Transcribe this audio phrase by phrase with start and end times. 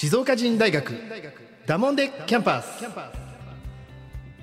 [0.00, 0.94] 静岡人大学
[1.66, 2.84] ダモンデキャンパス。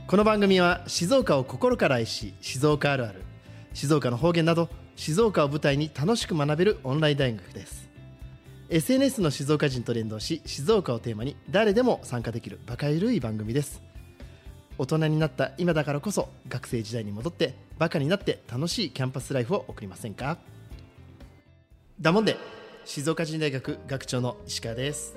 [0.06, 3.24] この番組は静岡を心から愛し静岡あるある
[3.74, 7.88] 静岡の方言など静岡を舞台に楽しく学べるオンライン大学です。
[8.68, 13.82] SNS の静岡人と連動し静岡をテーマに誰でも参加できるバカゆるい番組です。
[14.78, 20.38] 大人になった今だからこそ学生時代に戻ってバカになって楽しいキャンパスライフを送りませんか？
[22.02, 22.36] だもんで
[22.84, 25.16] 静岡人大学学長の石川です。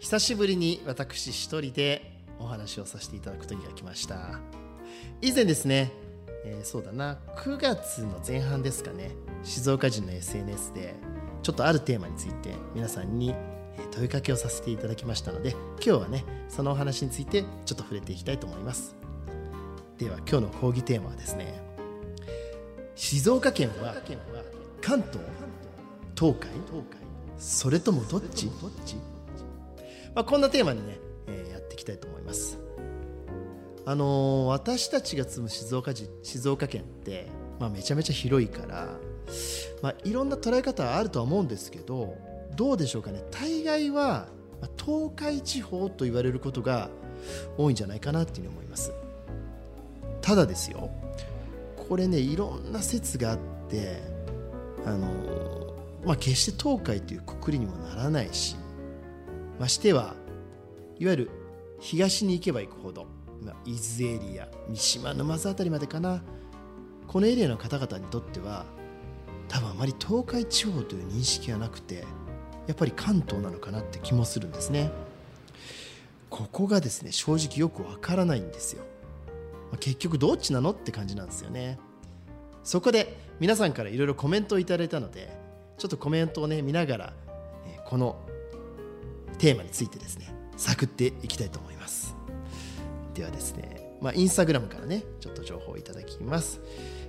[0.00, 4.38] 久しぶりに私一人でお話をさせていただくことが来ました。
[5.20, 5.90] 以前ですね、
[6.44, 9.10] えー、そうだな9月の前半ですかね
[9.42, 10.94] 静岡人の SNS で
[11.42, 13.34] ちょっとあるテーマについて皆さんに
[13.90, 18.96] 問いかけをさせていただきましたので今日はねそのお話についてちょっと触れていきたいと思います。
[19.98, 21.60] では今日の講義テーマはですね
[22.94, 23.94] 静岡県は
[24.80, 25.18] 関東
[26.14, 26.50] 東海
[27.36, 28.48] それともどっち？
[30.14, 32.58] まあ、こんなテーマにね、えー、やっていきたいと思います。
[33.84, 35.92] あのー、私たちが住む静岡
[36.22, 37.26] 静岡県って、
[37.58, 38.88] まあ、めちゃめちゃ広いから、
[39.80, 42.16] まあ、いろんな捉え方あるとは思うんですけど
[42.54, 43.24] どうでしょうかね。
[43.30, 44.28] 大概は
[44.76, 46.90] 東海地方と言われることが
[47.56, 48.92] 多いんじゃないかなっていうふうに思います。
[50.20, 50.90] ただですよ
[51.88, 53.38] これねいろんな説があっ
[53.70, 54.02] て
[54.84, 55.06] あの
[56.04, 58.56] まあ決して東海というくくりにもならないし
[59.58, 60.14] ましては
[60.98, 61.30] いわゆる
[61.80, 63.06] 東に行けば行くほど、
[63.42, 66.22] まあ、伊豆エリア三島沼津辺りまでかな。
[67.06, 68.66] このエリアの方々にとっては
[69.48, 72.04] 多分あまり東海地方という認識がなくて
[72.66, 74.90] やっぱり関東なのかなって気もするんですね。
[76.28, 78.82] ここがですね正直よくわからないんですよ、
[79.70, 81.78] まあ、結局どっちなのって感じなんですよね。
[82.62, 85.34] そこで皆さんからいろいろコメントをいただいたので
[85.78, 87.12] ちょっとコメントをね見ながら
[87.86, 88.20] この
[89.38, 92.14] テーマについてですね探っていきたいと思います。
[93.14, 96.60] ではですねまあインスタグラムからねちょっと情報をいただきます、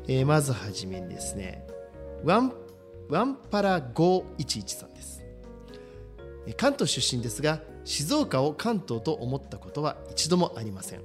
[0.08, 1.68] えー、まずはじめにですね
[2.24, 2.54] ワン
[3.10, 5.24] ワンパラ511さんです。
[6.58, 11.02] 関東出身ですが静岡を関東と思ったことは一度もありません。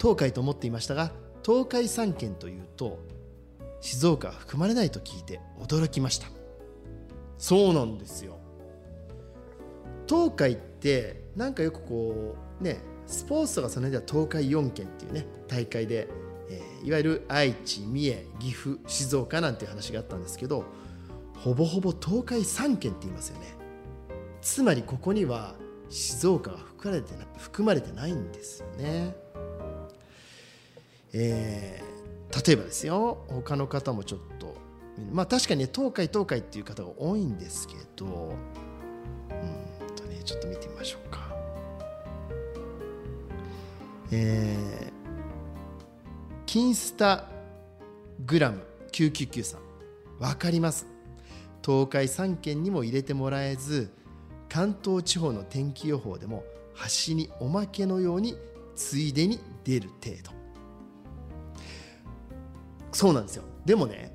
[0.00, 1.12] 東海と思っていましたが
[1.44, 2.98] 東海3県というと
[3.80, 6.28] 静岡は含まれないと聞いて驚きました。
[7.38, 8.39] そうなんですよ。
[10.10, 16.08] 東海ってなんかよくこうねスポーツとかその辺では東海4県っていうね大会で、
[16.48, 20.64] えー、いわゆる愛知三重岐阜静岡なんていう話があったんですけど
[21.34, 23.54] ほぼほぼ東海3県って言いますよね
[24.42, 25.54] つまりここには
[25.90, 29.14] 静岡が含まれて含まれてないんですよね。
[31.12, 34.54] えー、例えばですよ他の方もちょっと
[35.12, 38.34] まあ確かにね東海東海っていう方が多いんですけど
[40.30, 41.18] ちょっと見てみましょうか。
[44.12, 44.92] えー、
[46.46, 47.24] キンスタ
[48.24, 49.60] グラム999さん。
[50.20, 50.86] 分かります。
[51.66, 53.92] 東海3県にも入れてもらえず
[54.48, 58.36] 関東地方の天気予報でも端におまけのように
[58.76, 60.30] ついでに出る程度。
[62.92, 63.42] そうなんですよ。
[63.64, 64.12] でもね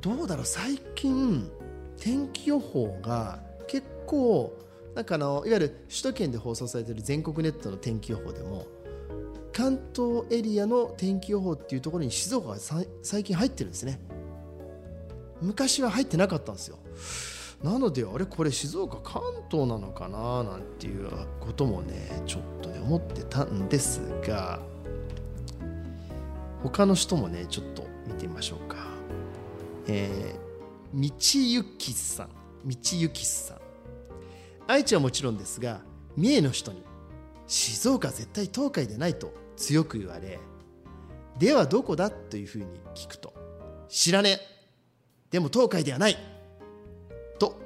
[0.00, 0.44] どうだろう。
[0.46, 1.50] 最近
[1.98, 8.66] 天気予報が結構なんかあのいわゆる首都圏で放送されている全国ネットの天気予報でも
[9.52, 12.56] 関東エリアの天気予報っていうところに静岡が
[13.02, 14.00] 最近入ってるんですね。
[15.42, 16.78] 昔は入ってなかったんですよ。
[17.62, 24.60] なのであれこれ静岡関東なのかななんていうこともねちょっとね思ってたんですが
[26.62, 28.76] 他の人もねちょっと見てみましょうか。
[29.88, 32.28] えー、道行きさん。
[32.64, 33.69] 道行きさん。
[34.66, 35.80] 愛知はもちろんですが
[36.16, 36.84] 三重の人に
[37.46, 40.38] 静岡は絶対東海でないと強く言われ
[41.38, 43.32] ではどこだというふうに聞くと
[43.88, 44.60] 知らねえ。
[45.30, 46.16] でも東海ではない。
[47.38, 47.60] と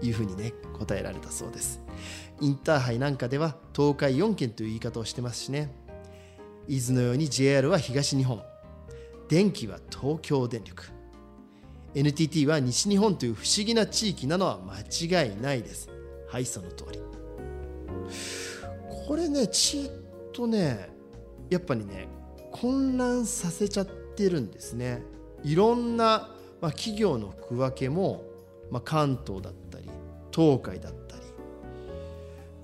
[0.00, 1.80] いうふうにね答えられたそうです。
[2.40, 5.70] インターハイなんかでは東海4県という言い方をしてますしね。
[6.68, 8.42] 伊豆のように JR は東日本。
[9.28, 10.84] 電気は東京電力。
[11.94, 15.90] NTT は西日本という不思議な地域なのは間違いないです。
[16.28, 17.00] はいその通り。
[19.06, 19.90] これねちっ
[20.32, 20.90] とね
[21.50, 22.08] やっぱりね
[22.52, 25.02] 混乱させちゃってるんですね。
[25.42, 26.30] いろんな、
[26.60, 28.24] まあ、企業の区分けも、
[28.70, 29.88] まあ、関東だったり
[30.32, 31.22] 東海だったり。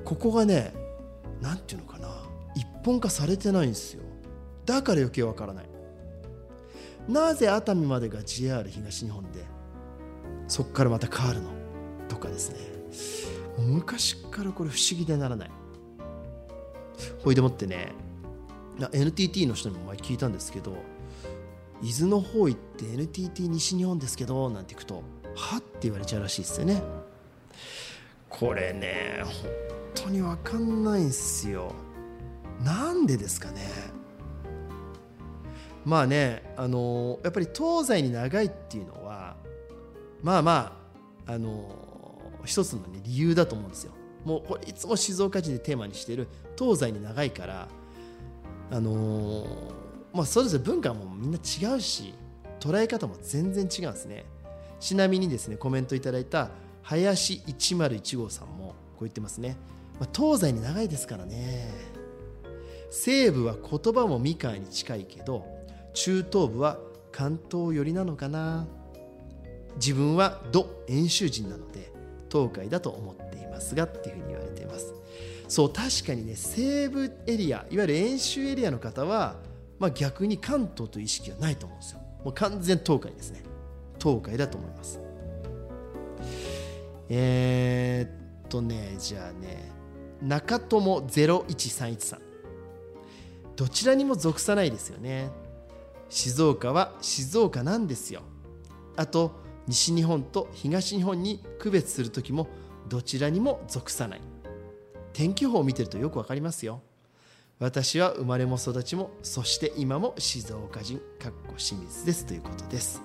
[0.04, 0.74] ここがね
[1.40, 2.08] 何て言うのかな
[2.54, 4.02] 一本化されてないんですよ。
[4.66, 5.64] だから余計わからない。
[7.08, 9.44] なぜ熱海までが JR 東日本で
[10.48, 11.50] そこからまた変わるの？
[12.08, 13.33] とかですね。
[13.58, 15.50] 昔からこれ不思議でならない。
[17.22, 17.92] ほいでもってね
[18.92, 20.76] NTT の人にも前聞いたんですけど
[21.82, 25.02] 伊豆の方行って NTT 西日本ですけどなんて行くと
[25.34, 26.82] はって言われちゃうらしいですよね。
[28.28, 29.32] これね本
[29.94, 31.72] 当に分かんないんすよ。
[32.64, 33.60] なんでですかね。
[35.84, 39.36] まあねあのやっぱり東西に長いっていうのは
[40.22, 40.76] まあま
[41.26, 41.83] ああの
[42.44, 43.92] 一つの、ね、理由だと思うんですよ。
[44.24, 47.68] もうこれいつも静岡人でテーマにしてる東西に長いから
[48.70, 49.46] あの
[50.14, 52.14] まあそれぞれ文化もみんな違うし
[52.58, 54.24] 捉え方も全然違うんですね。
[54.80, 56.50] ちなみにですねコメントいただいた
[56.82, 59.56] 林101号さんもこう言ってますね、
[59.98, 61.70] まあ、東西に長いですからね。
[62.90, 65.44] 西部は言葉も三河に近いけど
[65.94, 66.78] 中東部は
[67.10, 68.66] 関東寄りなのかな。
[69.76, 71.92] 自分は土遠州人なので
[72.34, 74.92] 東海だと思っていますがっていうふうに言われています。
[75.46, 79.36] そう確かにね西部エリアいわゆる遠州エリアの方は、
[79.78, 82.00] まあ、逆に関東という意識はないと思うんですよ。
[82.24, 83.44] もう完全東海ですね。
[84.02, 85.00] 東海だと思います。
[87.08, 89.70] えー、っとねじゃあね
[90.20, 92.20] 中友0131さん
[93.54, 95.30] どちらにも属さないですよね。
[96.08, 98.22] 静岡は静岡なんですよ。
[98.96, 102.48] あと西日本と東日本に区別する時も
[102.88, 104.20] どちらにも属さない。
[105.12, 106.82] 天気予報を見てるとよくわかりますよ。
[107.60, 113.00] 私は生まれも育ちもそして今も静岡人かっこ清水ですということです。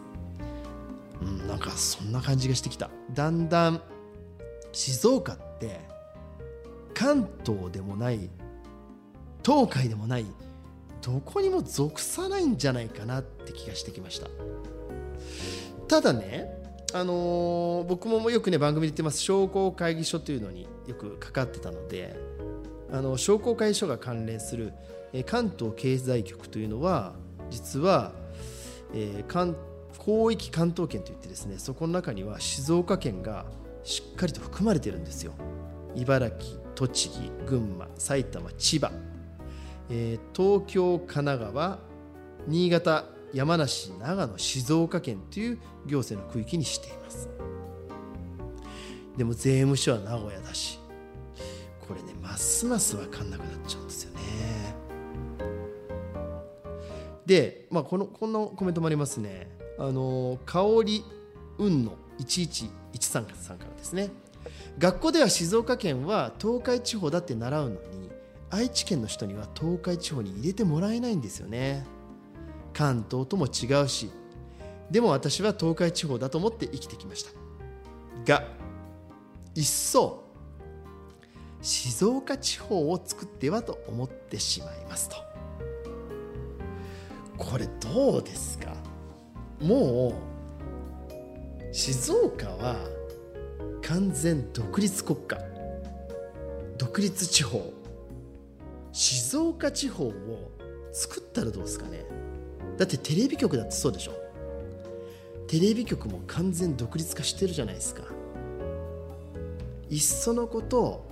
[1.22, 2.90] うんなんかそんな感じがしてきた。
[3.14, 3.82] だんだん
[4.72, 5.80] 静岡って
[6.94, 8.30] 関東でもない
[9.46, 10.26] 東海でもない
[11.02, 14.28] どこにも属さないんじゃないかなって気がしてきました。
[15.90, 16.56] ただね
[16.94, 19.20] あのー、僕もよくね番組で言ってます。
[19.20, 22.16] 商工会議所というのによくかかってたので
[22.92, 24.74] あの商工会議所が関連する、
[25.14, 27.14] え関東経済局というのは
[27.52, 28.14] 実は、
[28.94, 29.56] えー、関
[30.04, 33.46] 広域関東圏といってですねそこの中には静岡県が
[33.84, 35.34] しっかりと含まれてるんですよ。
[35.96, 38.92] 茨城栃木群馬埼玉千葉。
[39.92, 41.80] えー、東京、神奈川、
[42.48, 47.30] 新潟、山梨、長野、静岡県という行政の区域にしています。
[49.18, 50.80] でも税務署は名古屋だし、
[51.88, 54.20] これね、ますます分かんなくなっちゃうんですよね。
[57.26, 59.56] で、まあ、このこんなコメントもありますね。
[59.78, 61.06] あの香り
[61.58, 62.70] 運の1113
[63.36, 64.10] さんからですね。
[64.78, 68.10] 学校では静岡県は東海地方だって習うのに
[68.50, 71.86] 愛知県の人には東海地方に入れてもらえないんですよね
[72.80, 74.10] 関東とも違うし
[74.90, 77.32] でも私は東海地方だと思って生きてきました。
[78.26, 78.48] が
[79.54, 80.24] 一層
[81.62, 85.18] 静岡地方を作ってはと思ってしまいますと。
[87.38, 88.74] これどうですか？
[89.60, 90.14] も
[91.70, 92.78] う静岡は
[93.82, 95.38] 完全独立国家。
[96.78, 97.74] 独立地方。
[98.94, 100.14] 静岡地方を
[100.94, 102.06] 作ったらどうですかね？
[102.80, 104.14] だってテレビ局だってそうでしょ。
[105.48, 108.04] テレビ局も完全独立化してるじゃないですか。
[109.90, 111.06] いっそのこと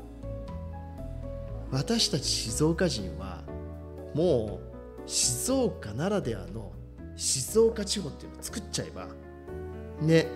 [1.71, 3.43] 私たち静岡人は
[4.13, 4.61] も
[5.05, 6.71] う静岡ならではの
[7.17, 9.07] 静岡地方っていうのを作っちゃえば
[9.99, 10.27] ね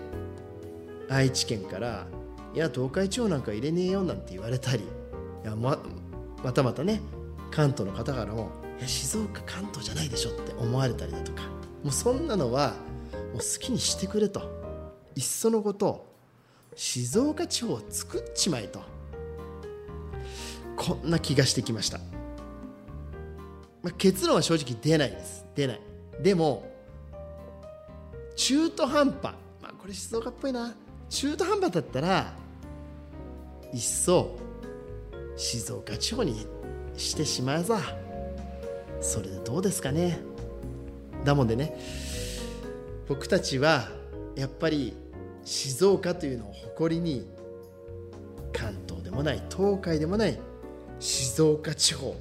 [1.08, 2.06] 愛知県から
[2.52, 5.78] いや東海地方なんか入れねえよなんて言われたりいやま
[6.42, 7.00] またまたね
[7.50, 8.50] 関東の方からも
[8.86, 11.42] 「静岡関東じゃないでしょ」って思われたりだとか。
[11.82, 12.74] もうそんなのは
[13.32, 14.62] もう好きにしてくれと。
[15.14, 16.06] いっそのこと
[16.74, 18.82] 静岡地方を作っちまえと。
[20.76, 21.98] こんな気がしてきました、
[23.82, 25.44] まあ、結論は正直出ないです。
[25.54, 25.80] 出ない。
[26.22, 26.70] でも
[28.36, 29.34] 中途半端。
[29.60, 30.74] まあこれ静岡っぽいな。
[31.10, 32.32] 中途半端だったら
[33.72, 34.38] いっそ
[35.36, 36.46] 静岡地方に
[36.96, 37.80] してしまうさ
[39.02, 40.18] それでどうですかね。
[41.24, 41.78] だもんでね
[43.08, 43.88] 僕たちは
[44.34, 44.96] やっぱり
[45.44, 47.26] 静岡というのを誇りに
[48.52, 50.38] 関東でもない東海でもない
[50.98, 52.16] 静岡地方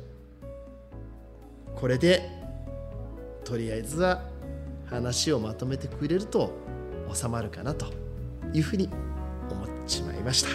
[1.75, 2.29] これで
[3.43, 4.23] とりあえずは
[4.85, 6.51] 話をまとめてくれると
[7.13, 7.87] 収まるかなと
[8.53, 8.89] いうふうに
[9.49, 10.49] 思っちまいました。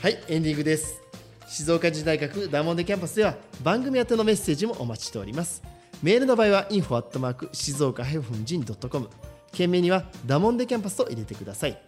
[0.00, 1.07] はいエンディングです。
[1.48, 5.62] 静岡市大学ダモンデキャンパスでは番組宛てのメッセージもお待ちしております。
[6.02, 9.08] メールの場合は info アットマーク静岡ヘフンジン .com
[9.50, 11.80] 件名にはダモンデキャンパスと入れてください。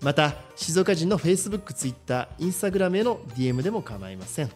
[0.00, 4.46] また静岡人の Facebook、Twitter、Instagram への DM でも構いません。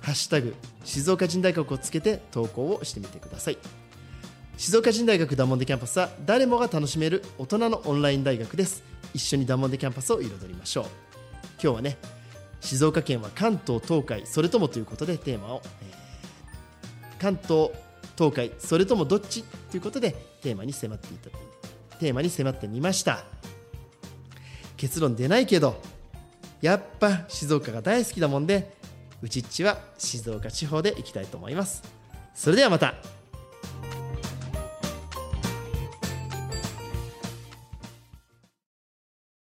[0.00, 3.58] ハッシュタグ静岡人大学をつけて投稿をしてみてください。
[4.56, 8.84] 静岡人大学ダモンデキャンパスは誰もが楽しめる大人のオンライン大学です。
[9.14, 10.84] 一緒にダモンデキャンパスを彩りましょう。
[11.60, 11.98] 今日はね
[12.60, 15.98] 静岡県は関東東海それともということでテーマを、えー
[17.18, 17.70] 関東
[18.16, 21.30] 東海それともどっちということでテーマに迫っていた
[21.98, 23.24] テーマに迫ってみました。
[24.76, 25.80] 結論出ないけど
[26.60, 28.76] やっぱ静岡が大好きだもんで
[29.20, 31.82] うちっちは静岡地方で行きたいと思います。
[32.34, 33.17] それではまた。